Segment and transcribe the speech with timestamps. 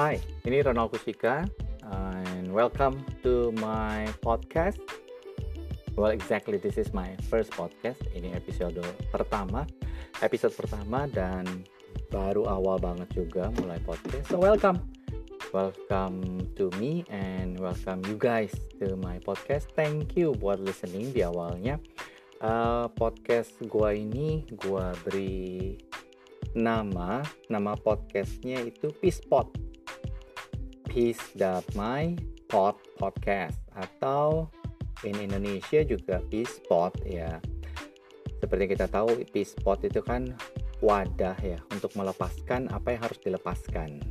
[0.00, 0.16] Hai,
[0.48, 1.44] ini Ronald Kusika
[1.84, 4.80] and welcome to my podcast.
[5.92, 8.00] Well, exactly this is my first podcast.
[8.16, 8.80] Ini episode
[9.12, 9.68] pertama,
[10.24, 11.44] episode pertama dan
[12.08, 14.32] baru awal banget juga mulai podcast.
[14.32, 14.80] So welcome,
[15.52, 19.68] welcome to me and welcome you guys to my podcast.
[19.76, 21.76] Thank you buat listening di awalnya.
[22.40, 25.76] Uh, podcast gua ini gua beri
[26.56, 27.20] nama
[27.52, 29.69] nama podcastnya itu Peace Pod
[30.90, 32.18] Peace Damai
[32.50, 34.50] Pod Podcast atau
[35.06, 37.38] in Indonesia juga Peace Pod ya.
[38.42, 40.34] Seperti kita tahu Peace Pod itu kan
[40.82, 44.02] wadah ya untuk melepaskan apa yang harus dilepaskan.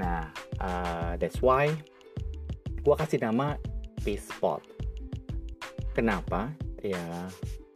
[0.00, 0.32] Nah,
[0.64, 1.68] uh, that's why
[2.80, 3.60] gua kasih nama
[4.00, 4.64] Peace Pod.
[5.92, 6.56] Kenapa?
[6.80, 7.28] Ya,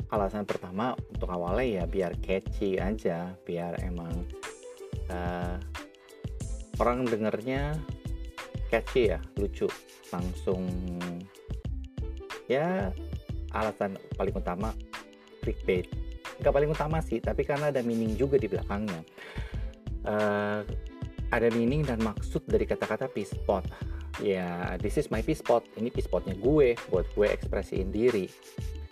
[0.08, 4.24] alasan pertama untuk awalnya ya biar catchy aja, biar emang
[5.12, 5.43] uh,
[6.78, 7.78] orang dengernya
[8.72, 9.70] catchy ya lucu.
[10.10, 10.66] Langsung
[12.50, 12.90] ya
[13.54, 14.74] alasan paling utama
[15.42, 15.86] clickbait.
[16.42, 19.00] Nggak paling utama sih tapi karena ada meaning juga di belakangnya.
[20.04, 20.60] Uh,
[21.32, 23.64] ada meaning dan maksud dari kata-kata peace spot.
[24.22, 25.66] Ya this is my peace spot.
[25.78, 28.26] Ini peace spotnya gue buat gue ekspresiin diri.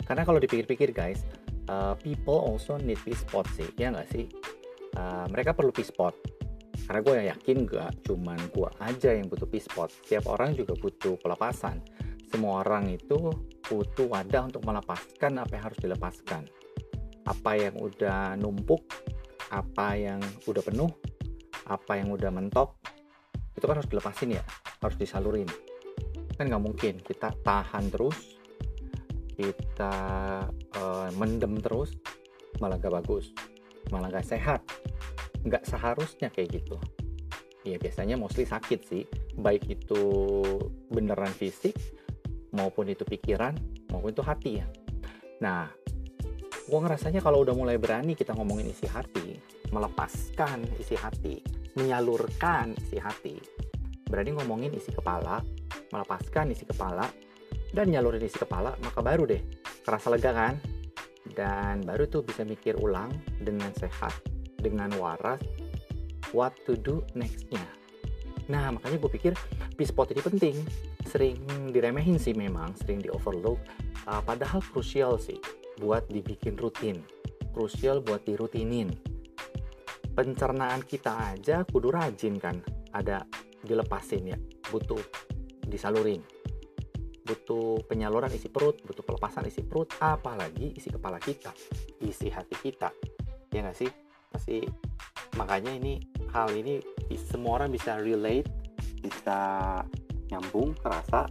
[0.03, 1.23] Karena kalau dipikir-pikir guys
[1.71, 4.27] uh, people also need peace spot sih ya nggak sih?
[4.93, 6.13] Uh, mereka perlu peace spot
[6.83, 11.15] karena gue yakin gak cuman gue aja yang butuh peace spot setiap orang juga butuh
[11.19, 11.79] pelepasan.
[12.27, 13.29] Semua orang itu
[13.63, 16.43] butuh wadah untuk melepaskan apa yang harus dilepaskan.
[17.23, 18.83] Apa yang udah numpuk
[19.53, 20.89] apa yang udah penuh
[21.69, 22.73] apa yang udah mentok
[23.53, 24.43] itu kan harus dilepasin ya
[24.83, 25.47] harus disalurin.
[26.35, 28.33] Kan nggak mungkin kita tahan terus
[29.33, 29.95] kita
[30.77, 31.97] uh, mendem terus
[32.61, 33.33] malah gak bagus
[33.89, 34.61] malah gak sehat
[35.43, 36.79] nggak seharusnya kayak gitu.
[37.63, 39.03] Ya biasanya mostly sakit sih.
[39.39, 40.03] Baik itu
[40.91, 41.75] beneran fisik
[42.51, 43.55] maupun itu pikiran
[43.91, 44.67] maupun itu hati ya.
[45.43, 45.67] Nah
[46.63, 49.35] gue ngerasanya kalau udah mulai berani kita ngomongin isi hati
[49.75, 51.43] melepaskan isi hati
[51.75, 53.35] menyalurkan isi hati.
[54.07, 55.43] Berani ngomongin isi kepala
[55.91, 57.07] melepaskan isi kepala
[57.73, 59.41] dan nyalurin isi kepala maka baru deh
[59.83, 60.55] kerasa lega kan?
[61.23, 63.09] Dan baru tuh bisa mikir ulang
[63.39, 64.32] dengan sehat
[64.63, 65.43] dengan waras
[66.31, 67.61] what to do nextnya.
[68.47, 69.33] Nah makanya gue pikir
[69.75, 70.55] peace spot ini penting,
[71.07, 71.39] sering
[71.71, 73.59] diremehin sih memang, sering di overlook,
[74.07, 75.39] uh, padahal krusial sih
[75.79, 77.03] buat dibikin rutin,
[77.51, 78.91] krusial buat dirutinin.
[80.13, 82.61] Pencernaan kita aja kudu rajin kan,
[82.93, 83.25] ada
[83.65, 84.37] dilepasin ya,
[84.69, 85.01] butuh
[85.65, 86.21] disalurin,
[87.25, 91.49] butuh penyaluran isi perut, butuh pelepasan isi perut, apalagi isi kepala kita,
[92.05, 92.93] isi hati kita,
[93.49, 93.89] ya nggak sih?
[94.33, 94.65] Pasti
[95.37, 96.01] makanya ini
[96.33, 96.81] hal ini
[97.13, 98.49] semua orang bisa relate
[98.99, 99.37] bisa
[100.33, 101.29] nyambung terasa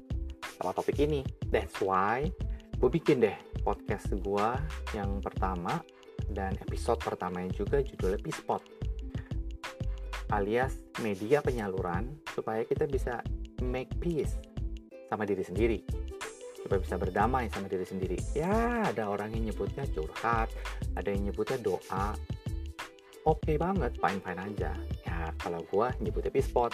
[0.59, 1.27] sama topik ini.
[1.51, 2.31] That's why
[2.79, 3.35] gue bikin deh
[3.67, 4.49] podcast gue
[4.95, 5.83] yang pertama
[6.31, 8.63] dan episode pertamanya juga judulnya P-Spot
[10.33, 13.21] alias media penyaluran supaya kita bisa
[13.61, 14.41] make peace
[15.13, 15.79] sama diri sendiri.
[16.63, 18.17] Supaya bisa berdamai sama diri sendiri.
[18.33, 20.49] Ya ada orang yang nyebutnya curhat
[20.97, 22.17] ada yang nyebutnya doa
[23.23, 24.71] oke okay banget, fine-fine aja.
[25.07, 26.73] Ya, kalau gue nyebutnya P-Spot.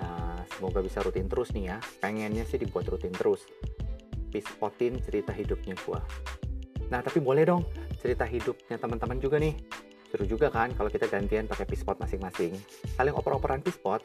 [0.00, 1.78] Nah, semoga bisa rutin terus nih ya.
[2.00, 3.44] Pengennya sih dibuat rutin terus.
[4.30, 6.00] P-Spotin cerita hidupnya gue.
[6.90, 7.62] Nah, tapi boleh dong
[8.00, 9.54] cerita hidupnya teman-teman juga nih.
[10.10, 12.58] Seru juga kan kalau kita gantian pakai P-Spot masing-masing.
[12.98, 14.02] Saling oper-operan P-Spot.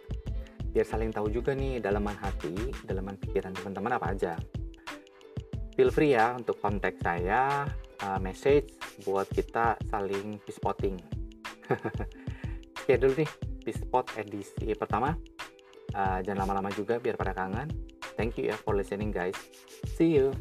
[0.76, 2.52] Biar saling tahu juga nih dalaman hati,
[2.84, 4.34] dalaman pikiran teman-teman apa aja.
[5.80, 7.64] Feel free ya untuk kontak saya,
[8.04, 8.76] uh, message
[9.08, 10.40] buat kita saling
[12.76, 13.30] P-Spotting Sekian dulu nih
[13.66, 15.10] di spot edisi pertama.
[15.96, 17.72] Uh, jangan lama-lama juga biar pada kangen.
[18.14, 19.36] Thank you ya for listening guys.
[19.98, 20.36] See you.